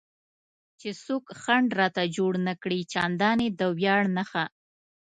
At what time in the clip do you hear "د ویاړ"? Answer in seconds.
3.59-4.01